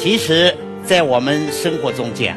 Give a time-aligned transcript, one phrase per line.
[0.00, 2.36] 其实，在我们生活中间，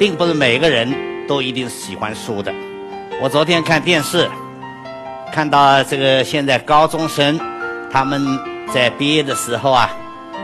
[0.00, 0.92] 并不是每个人
[1.28, 2.52] 都一定是喜欢书的。
[3.22, 4.28] 我昨天看电视，
[5.32, 7.38] 看到这个现在高中生
[7.88, 8.20] 他们
[8.74, 9.88] 在毕业的时候啊，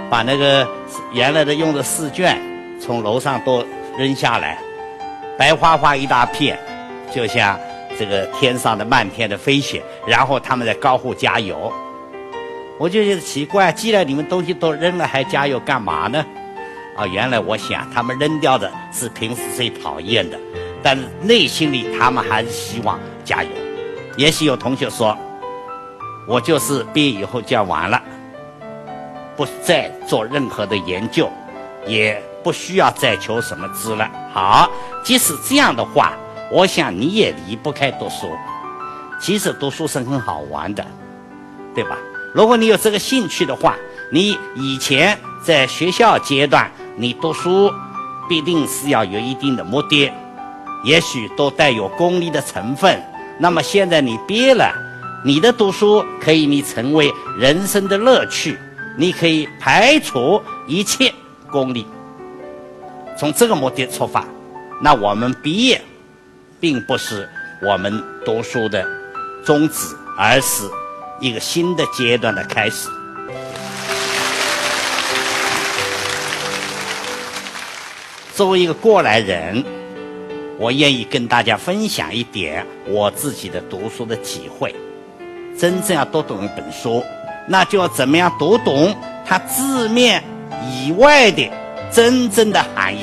[0.08, 0.64] 把那个
[1.12, 2.40] 原来的用的试卷
[2.80, 3.66] 从楼上都
[3.98, 4.56] 扔下来，
[5.36, 6.56] 白花花一大片，
[7.12, 7.58] 就像
[7.98, 11.72] 这个天上的漫天的飞雪，然后他们在高呼加油。
[12.78, 16.24] 我就觉得奇怪，既然你们东西都扔了，还加油干嘛呢？
[16.96, 20.38] 啊，原来我想他们扔掉的是平时最讨厌的，
[20.82, 23.50] 但是内心里他们还是希望加油。
[24.16, 25.16] 也许有同学说，
[26.28, 28.02] 我就是毕业以后就要完了，
[29.36, 31.30] 不再做任何的研究，
[31.86, 34.10] 也不需要再求什么知了。
[34.32, 34.68] 好，
[35.02, 36.12] 即使这样的话，
[36.50, 38.30] 我想你也离不开读书。
[39.18, 40.84] 其实读书是很好玩的，
[41.74, 41.96] 对吧？
[42.32, 43.76] 如果你有这个兴趣的话，
[44.10, 47.70] 你以前在学校阶段你读书，
[48.28, 50.10] 必定是要有一定的目的，
[50.82, 53.02] 也许都带有功利的成分。
[53.38, 54.72] 那么现在你毕业了，
[55.24, 58.58] 你的读书可以你成为人生的乐趣，
[58.96, 61.12] 你可以排除一切
[61.50, 61.86] 功利。
[63.18, 64.24] 从这个目的出发，
[64.80, 65.82] 那我们毕业，
[66.58, 67.28] 并不是
[67.62, 68.86] 我们读书的
[69.44, 70.64] 宗旨，而是。
[71.22, 72.88] 一个新的阶段的开始。
[78.34, 79.64] 作为一个过来人，
[80.58, 84.74] 我愿意跟大家分享一点我自己的读书的体会。
[85.56, 87.04] 真正要读懂一本书，
[87.46, 88.92] 那就要怎么样读懂
[89.24, 90.24] 它字面
[90.60, 91.48] 以外的
[91.92, 93.02] 真正的含义。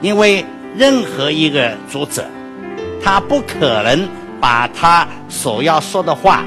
[0.00, 0.44] 因为
[0.76, 2.28] 任何一个读者，
[3.00, 4.21] 他不可能。
[4.42, 6.42] 把他所要说的话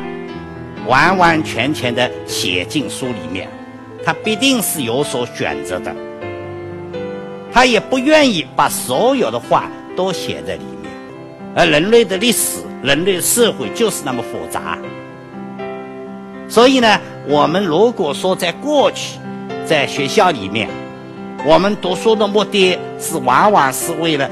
[0.86, 3.48] 完完全全的写进书里面，
[4.04, 5.96] 他必定是有所选择的。
[7.54, 10.92] 他也不愿意把所有的话都写在里面。
[11.56, 14.78] 而人类的历史、人类社会就是那么复杂。
[16.50, 17.00] 所以呢，
[17.30, 19.18] 我们如果说在过去，
[19.66, 20.70] 在学校里面，
[21.46, 24.30] 我们读书的目的是往往是为了。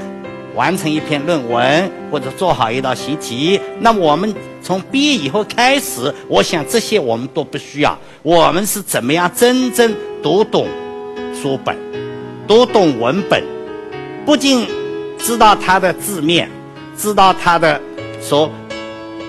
[0.54, 4.32] 完成一篇论文或者做好一道习题，那我们
[4.62, 7.98] 从毕业以后开始，我想这些我们都不需要。
[8.22, 10.68] 我们是怎么样真正读懂
[11.34, 11.76] 书本，
[12.46, 13.42] 读懂文本，
[14.24, 14.66] 不仅
[15.18, 16.48] 知道它的字面，
[16.96, 17.80] 知道它的
[18.20, 18.48] 所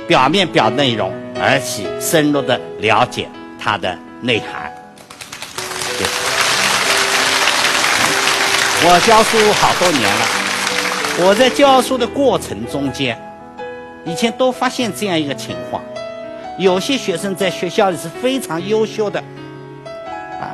[0.08, 1.12] 表面表内容，
[1.42, 3.28] 而且深入的了解
[3.60, 4.72] 它的内涵。
[8.88, 10.45] 我教书好多年了。
[11.18, 13.18] 我在教书的过程中间，
[14.04, 15.82] 以前都发现这样一个情况：
[16.60, 19.18] 有些学生在学校里是非常优秀的，
[20.42, 20.52] 啊，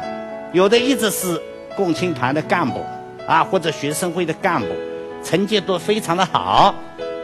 [0.53, 1.41] 有的一直是
[1.75, 2.79] 共青团的干部，
[3.25, 4.67] 啊，或者学生会的干部，
[5.23, 6.75] 成绩都非常的好。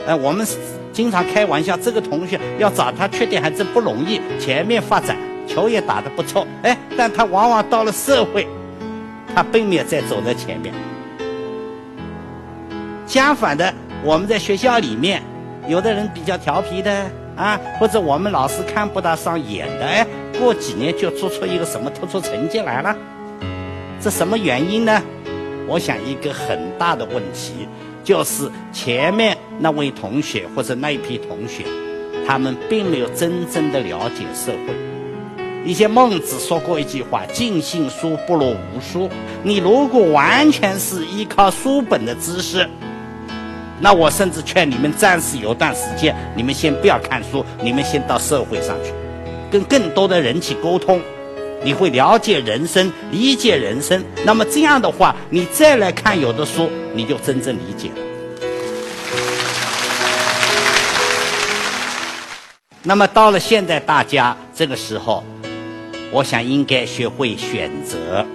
[0.07, 0.45] 呃，我们
[0.91, 4.19] 经常开玩笑，这个同学要找他缺点还真不容易。
[4.39, 5.15] 前面发展，
[5.47, 8.47] 球也打得不错，哎，但他往往到了社会，
[9.35, 10.73] 他并没有再走在前面。
[13.07, 13.73] 相反的，
[14.03, 15.23] 我们在学校里面，
[15.65, 20.05] 有的人比较调皮的啊，或者我们老师看不大上眼的，哎，
[20.37, 22.93] 过几年就做出一个什么突出成绩来了。
[24.01, 25.01] 这什么原因呢？
[25.69, 27.67] 我想一个很大的问题
[28.03, 31.63] 就是前面那位同学或者那一批同学，
[32.27, 34.73] 他们并没有真正的了解社会。
[35.65, 39.09] 以前孟子说过一句话：“尽信书不如无书。”
[39.43, 42.65] 你如果完全是依靠书本的知识，
[43.79, 48.91] 那我甚至劝你们暂时有段时间，你们先不要看书，你们先到社会上去，
[49.51, 50.99] 跟更多的人去沟通，
[51.63, 54.03] 你会了解人生，理解人生。
[54.25, 57.95] 那么这样的话，你再来看有的书，你就真正理解了。
[62.81, 65.23] 那么到了现在，大家这个时候，
[66.11, 68.25] 我想应该学会选择。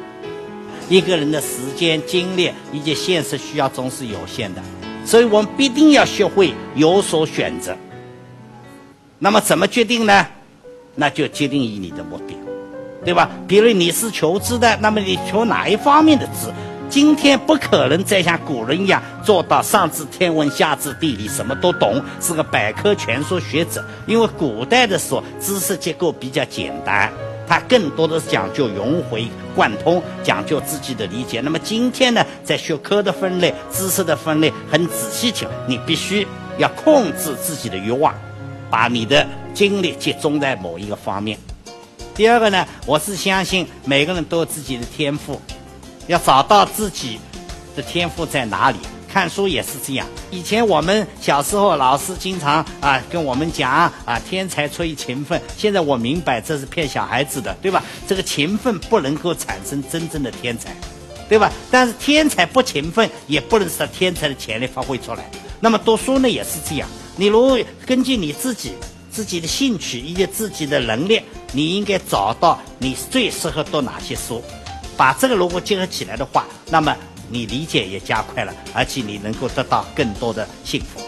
[0.88, 4.62] 一个人的时间、精力以及现实需要总是有限的。
[5.04, 7.76] 所以我们必定要学会有所选择。
[9.18, 10.26] 那么怎么决定呢？
[10.94, 12.36] 那就决定于你的目的，
[13.04, 13.30] 对吧？
[13.46, 16.52] 比如你是求知的，那么你求哪一方面的知？
[16.90, 23.82] 今天不可能再像古人一样做到上知天文下知地理什么都懂，是个百科全书学者。
[24.06, 27.10] 因为古代的时候知识结构比较简单。
[27.52, 31.42] 它更多的是讲究融会贯通，讲究自己的理解。
[31.42, 36.26] 那么今天呢，在学科的分类、知识的分类很仔细听，你必须
[36.56, 38.14] 要控制自己的欲望，
[38.70, 41.38] 把你的精力集中在某一个方面。
[42.14, 45.38] 第二个呢，我是相信每个人都有自己的天赋，
[46.06, 47.20] 要找到自己
[47.76, 48.78] 的天赋在哪里。
[49.12, 50.06] 看书也是这样。
[50.30, 55.38] 以前我们小时候，老师经常啊跟我们讲啊，天才出于勤奋。
[55.54, 57.84] 现在我明白这是骗小孩子的，对吧？
[58.08, 60.74] 这个勤奋不能够产生真正的天才，
[61.28, 61.52] 对吧？
[61.70, 65.30] 但是天才不勤奋，也不能使他天才的潜力发挥出来。
[65.60, 66.88] 那么读书呢也是这样。
[67.16, 68.72] 你如根据你自己
[69.10, 71.20] 自己的兴趣以及自己的能力，
[71.52, 74.42] 你应该找到你最适合读哪些书，
[74.96, 76.96] 把这个如果结合起来的话，那么。
[77.32, 81.00] 你理解也加快了，而且你能够得到更多的幸福。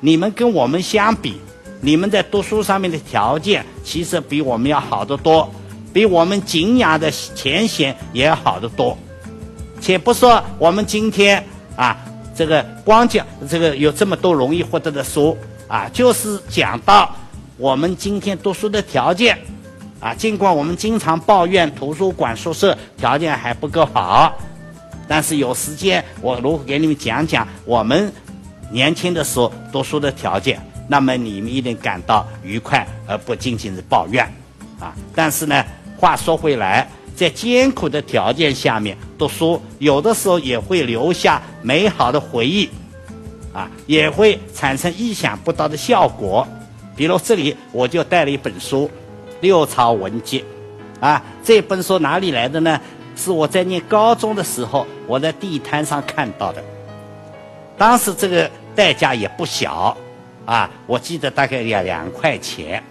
[0.00, 1.40] 你们跟我们相比，
[1.80, 5.48] 你们在读书上面的条件其实比我们要好得多，
[5.92, 8.98] 比我们敬仰的前贤也要好得多。
[9.80, 11.46] 且不说我们今天
[11.76, 11.96] 啊，
[12.34, 15.38] 这个光讲这个有这么多容易获得的书
[15.68, 17.14] 啊，就是讲到
[17.56, 19.38] 我们今天读书的条件。
[20.02, 24.34] 啊，尽管我们经常抱怨图书馆宿舍条件还不够好，
[25.06, 28.12] 但是有时间我如果给你们讲讲我们
[28.72, 34.24] 年轻的时候读书的条件，那么你们一定感到愉快，而不仅仅是抱怨。
[34.80, 35.64] 啊，但是呢，
[35.96, 42.68] 话说回来，在艰苦的条件下面读书，有的时候也会留下美好的回忆，
[43.52, 46.44] 啊，也会产生意想不到的效果。
[46.96, 48.90] 比如这里我就带了一本书。
[49.42, 50.44] 六朝文集，
[51.00, 52.80] 啊，这本书哪里来的呢？
[53.16, 56.62] 是我在念高中的时候，我在地摊上看到的。
[57.76, 59.96] 当时这个代价也不小，
[60.46, 62.82] 啊，我记得大概要两块钱。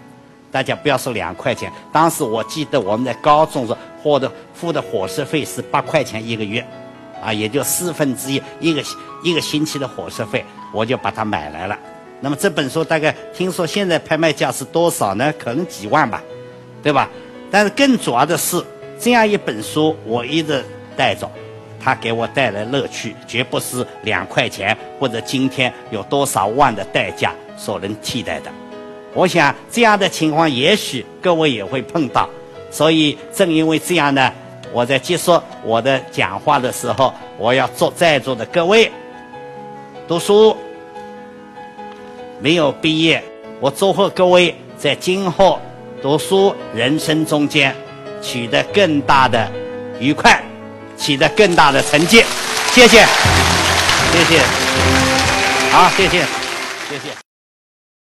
[0.50, 6.62] 大家不要说两块钱，当时我记得我们在高中时获的付的伙食费是八块钱一个月，
[7.24, 8.84] 啊，也就四分之一一个
[9.24, 11.78] 一个星期的伙食费，我就把它买来了。
[12.20, 15.32] 那么这本书大概听说现在拍卖价是多少呢？
[15.38, 16.22] 可能几万吧。
[16.82, 17.08] 对吧？
[17.50, 18.64] 但是更主要的是，
[18.98, 20.64] 这样一本书我一直
[20.96, 21.30] 带着，
[21.78, 28.50] 它给我带来乐趣，绝不是两块钱或者今天有多少万的代价所能替代的。
[29.12, 32.26] 我想这样的情况，也许各位也会碰到。
[32.70, 34.32] 所以正因为这样呢，
[34.72, 38.90] 我在结束我的讲话的时候，我要祝在座的各位
[40.08, 40.56] 读书
[42.40, 43.22] 没有毕业，
[43.60, 45.60] 我祝贺各位在今后。
[46.02, 47.74] 读书人生中间
[48.20, 49.48] 取得更大的
[50.00, 50.42] 愉快，
[50.98, 52.24] 取得更大的成绩，
[52.72, 53.06] 谢谢，
[54.12, 54.40] 谢谢，
[55.70, 56.18] 好，谢谢，
[56.90, 57.31] 谢谢。